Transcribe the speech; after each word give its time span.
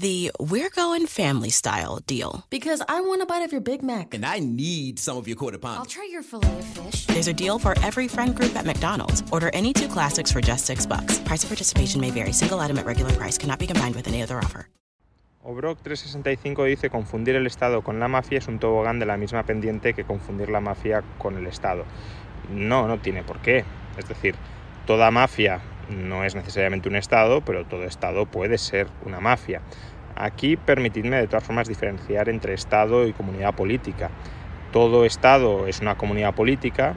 The 0.00 0.30
We're 0.38 0.70
Going 0.70 1.06
Family 1.06 1.50
Style 1.50 1.98
deal. 2.06 2.46
Because 2.50 2.80
I 2.86 3.00
want 3.00 3.20
a 3.20 3.26
bite 3.26 3.42
of 3.42 3.50
your 3.50 3.60
Big 3.60 3.82
Mac. 3.82 4.14
And 4.14 4.24
I 4.24 4.38
need 4.38 5.00
some 5.00 5.16
of 5.16 5.26
your 5.26 5.36
quarter 5.36 5.58
pound. 5.58 5.78
I'll 5.78 5.86
try 5.86 6.08
your 6.10 6.22
filet 6.22 6.46
of 6.46 6.64
fish. 6.64 7.06
There's 7.06 7.26
a 7.26 7.32
deal 7.32 7.58
for 7.58 7.74
every 7.82 8.06
friend 8.06 8.36
group 8.36 8.54
at 8.54 8.64
McDonald's. 8.64 9.24
Order 9.32 9.50
any 9.52 9.72
two 9.72 9.88
classics 9.88 10.30
for 10.30 10.40
just 10.40 10.66
six 10.66 10.86
bucks. 10.86 11.18
Price 11.20 11.42
of 11.42 11.48
participation 11.48 12.00
may 12.00 12.12
vary. 12.12 12.32
Single 12.32 12.60
item 12.60 12.78
at 12.78 12.86
regular 12.86 13.12
price 13.12 13.36
cannot 13.38 13.58
be 13.58 13.66
combined 13.66 13.96
with 13.96 14.06
any 14.06 14.22
other 14.22 14.38
offer. 14.38 14.68
Obrock 15.42 15.78
365 15.82 16.64
dice 16.66 16.90
confundir 16.90 17.34
el 17.34 17.46
Estado 17.46 17.82
con 17.82 17.98
la 17.98 18.06
mafia 18.06 18.38
es 18.38 18.46
un 18.46 18.58
tobogán 18.60 19.00
de 19.00 19.06
la 19.06 19.16
misma 19.16 19.44
pendiente 19.44 19.94
que 19.94 20.04
confundir 20.04 20.48
la 20.50 20.60
mafia 20.60 21.02
con 21.18 21.36
el 21.36 21.46
Estado. 21.46 21.84
No, 22.50 22.86
no 22.86 22.98
tiene 22.98 23.24
por 23.24 23.40
qué. 23.40 23.64
Es 23.96 24.06
decir, 24.06 24.36
toda 24.86 25.10
mafia 25.10 25.60
no 25.88 26.24
es 26.24 26.34
necesariamente 26.34 26.88
un 26.88 26.96
Estado, 26.96 27.40
pero 27.40 27.64
todo 27.64 27.84
Estado 27.84 28.26
puede 28.26 28.58
ser 28.58 28.86
una 29.04 29.20
mafia. 29.20 29.60
Aquí 30.16 30.56
permitidme 30.56 31.16
de 31.16 31.26
todas 31.26 31.44
formas 31.44 31.68
diferenciar 31.68 32.28
entre 32.28 32.54
Estado 32.54 33.06
y 33.06 33.12
comunidad 33.12 33.54
política. 33.54 34.10
Todo 34.72 35.04
Estado 35.04 35.66
es 35.66 35.80
una 35.80 35.96
comunidad 35.96 36.34
política, 36.34 36.94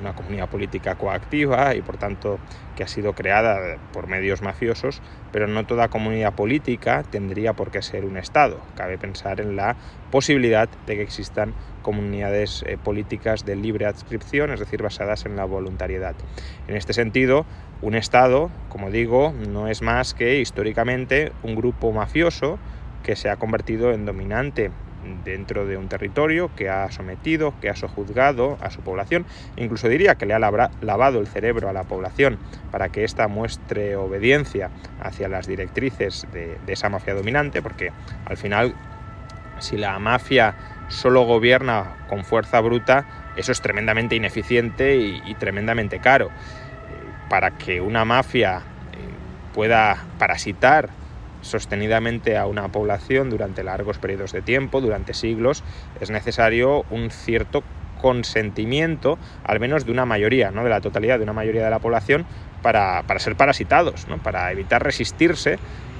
una 0.00 0.14
comunidad 0.14 0.48
política 0.48 0.94
coactiva 0.96 1.74
y 1.74 1.82
por 1.82 1.96
tanto 1.96 2.38
que 2.76 2.84
ha 2.84 2.88
sido 2.88 3.14
creada 3.14 3.78
por 3.92 4.06
medios 4.06 4.42
mafiosos, 4.42 5.00
pero 5.32 5.46
no 5.46 5.64
toda 5.66 5.88
comunidad 5.88 6.34
política 6.34 7.02
tendría 7.08 7.54
por 7.54 7.70
qué 7.70 7.82
ser 7.82 8.04
un 8.04 8.16
Estado. 8.16 8.60
Cabe 8.74 8.98
pensar 8.98 9.40
en 9.40 9.56
la 9.56 9.76
posibilidad 10.10 10.68
de 10.86 10.96
que 10.96 11.02
existan 11.02 11.54
comunidades 11.82 12.64
eh, 12.66 12.76
políticas 12.82 13.44
de 13.44 13.56
libre 13.56 13.86
adscripción, 13.86 14.50
es 14.50 14.60
decir, 14.60 14.82
basadas 14.82 15.24
en 15.24 15.36
la 15.36 15.44
voluntariedad. 15.44 16.14
En 16.68 16.76
este 16.76 16.92
sentido, 16.92 17.46
un 17.82 17.94
Estado, 17.94 18.50
como 18.68 18.90
digo, 18.90 19.32
no 19.48 19.68
es 19.68 19.82
más 19.82 20.14
que 20.14 20.40
históricamente 20.40 21.32
un 21.42 21.54
grupo 21.54 21.92
mafioso 21.92 22.58
que 23.02 23.16
se 23.16 23.30
ha 23.30 23.36
convertido 23.36 23.92
en 23.92 24.04
dominante 24.04 24.70
dentro 25.24 25.66
de 25.66 25.76
un 25.76 25.88
territorio 25.88 26.50
que 26.54 26.68
ha 26.68 26.90
sometido, 26.90 27.54
que 27.60 27.68
ha 27.68 27.76
sojuzgado 27.76 28.58
a 28.60 28.70
su 28.70 28.80
población, 28.80 29.26
incluso 29.56 29.88
diría 29.88 30.16
que 30.16 30.26
le 30.26 30.34
ha 30.34 30.38
lavado 30.38 31.20
el 31.20 31.26
cerebro 31.26 31.68
a 31.68 31.72
la 31.72 31.84
población 31.84 32.38
para 32.70 32.88
que 32.88 33.04
ésta 33.04 33.28
muestre 33.28 33.96
obediencia 33.96 34.70
hacia 35.00 35.28
las 35.28 35.46
directrices 35.46 36.26
de, 36.32 36.58
esa 36.66 36.88
mafia 36.88 37.14
dominante, 37.14 37.62
porque 37.62 37.92
al 38.24 38.36
final, 38.36 38.74
si 39.58 39.76
la 39.76 39.98
mafia 39.98 40.54
solo 40.88 41.22
gobierna 41.22 41.96
con 42.08 42.24
fuerza 42.24 42.60
bruta, 42.60 43.06
eso 43.36 43.52
es 43.52 43.60
tremendamente 43.60 44.14
ineficiente 44.14 44.96
y, 44.96 45.22
y 45.26 45.34
tremendamente 45.34 46.00
caro. 46.00 46.26
Eh, 46.26 46.30
para 47.28 47.52
que 47.52 47.80
una 47.80 48.04
mafia 48.04 48.58
eh, 48.58 48.62
pueda 49.54 50.04
parasitar 50.18 50.90
sostenidamente 51.46 52.36
a 52.36 52.46
una 52.46 52.68
población 52.68 53.30
durante 53.30 53.64
largos 53.64 53.98
periodos 53.98 54.32
de 54.32 54.42
tiempo, 54.42 54.80
durante 54.80 55.14
siglos, 55.14 55.64
es 56.00 56.10
necesario 56.10 56.84
un 56.90 57.10
cierto 57.10 57.62
consentimiento, 58.00 59.18
al 59.44 59.60
menos 59.60 59.86
de 59.86 59.92
una 59.92 60.04
mayoría, 60.04 60.50
no 60.50 60.64
de 60.64 60.70
la 60.70 60.80
totalidad, 60.80 61.18
de 61.18 61.24
una 61.24 61.32
mayoría 61.32 61.64
de 61.64 61.70
la 61.70 61.78
población, 61.78 62.26
para, 62.62 63.02
para 63.06 63.20
ser 63.20 63.36
parasitados, 63.36 64.08
¿no? 64.08 64.18
para 64.18 64.50
evitar 64.52 64.82
resistirse 64.82 65.58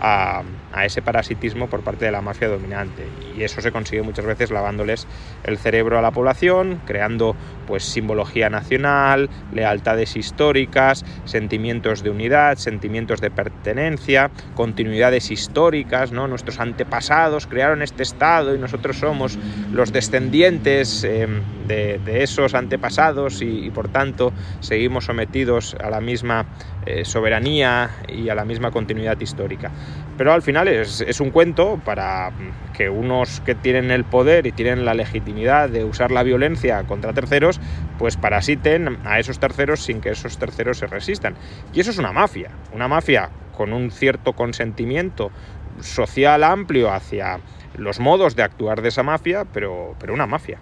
a, 0.00 0.42
ese 0.84 1.02
parasitismo 1.02 1.66
por 1.66 1.80
parte 1.80 2.04
de 2.04 2.12
la 2.12 2.20
mafia 2.20 2.48
dominante. 2.48 3.04
Y 3.36 3.42
eso 3.42 3.60
se 3.60 3.72
consigue 3.72 4.02
muchas 4.02 4.24
veces 4.24 4.50
lavándoles 4.50 5.06
el 5.42 5.58
cerebro 5.58 5.98
a 5.98 6.02
la 6.02 6.12
población, 6.12 6.80
creando 6.86 7.34
pues 7.66 7.84
simbología 7.84 8.48
nacional, 8.48 9.28
lealtades 9.52 10.16
históricas, 10.16 11.04
sentimientos 11.24 12.02
de 12.02 12.10
unidad, 12.10 12.58
sentimientos 12.58 13.20
de 13.20 13.30
pertenencia, 13.30 14.30
continuidades 14.54 15.30
históricas, 15.30 16.12
¿no? 16.12 16.28
Nuestros 16.28 16.60
antepasados 16.60 17.46
crearon 17.46 17.82
este 17.82 18.04
estado 18.04 18.54
y 18.54 18.58
nosotros 18.58 18.98
somos 18.98 19.38
los 19.72 19.92
descendientes 19.92 21.02
eh, 21.04 21.26
de, 21.66 22.22
esos 22.22 22.54
antepasados 22.54 23.42
y, 23.42 23.66
y, 23.66 23.70
por 23.70 23.88
tanto 23.88 24.32
seguimos 24.60 25.04
sometidos 25.04 25.76
a 25.82 25.90
la 25.90 26.00
misma 26.00 26.46
eh, 26.86 27.04
soberanía 27.04 27.90
y 28.08 28.30
a 28.30 28.34
la 28.34 28.46
misma 28.46 28.70
continuidad 28.70 29.20
histórica. 29.20 29.70
Pero 30.16 30.32
al 30.32 30.42
final 30.42 30.66
es, 30.66 31.00
es, 31.00 31.20
un 31.20 31.30
cuento 31.30 31.80
para 31.84 32.32
que 32.76 32.90
unos 32.90 33.40
que 33.40 33.54
tienen 33.54 33.92
el 33.92 34.04
poder 34.04 34.48
y 34.48 34.52
tienen 34.52 34.84
la 34.84 34.94
legitimidad 34.94 35.68
de 35.68 35.84
usar 35.84 36.10
la 36.10 36.24
violencia 36.24 36.82
contra 36.84 37.12
terceros, 37.12 37.60
pues 37.98 38.16
parasiten 38.16 38.98
a 39.04 39.20
esos 39.20 39.38
terceros 39.38 39.80
sin 39.80 40.00
que 40.00 40.10
esos 40.10 40.36
terceros 40.38 40.78
se 40.78 40.88
resistan. 40.88 41.34
Y 41.72 41.80
eso 41.80 41.92
es 41.92 41.98
una 41.98 42.12
mafia, 42.12 42.50
una 42.72 42.88
mafia 42.88 43.30
con 43.56 43.72
un 43.72 43.90
cierto 43.92 44.32
consentimiento 44.32 45.30
social 45.80 46.42
amplio 46.42 46.92
hacia 46.92 47.40
los 47.76 48.00
modos 48.00 48.34
de 48.34 48.42
actuar 48.42 48.82
de 48.82 48.88
esa 48.88 49.02
mafia, 49.02 49.44
pero, 49.52 49.94
pero 50.00 50.14
una 50.14 50.26
mafia. 50.26 50.58